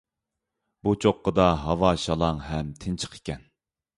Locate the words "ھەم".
2.47-2.75